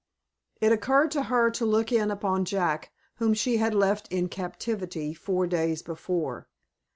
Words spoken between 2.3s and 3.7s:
Jack, whom she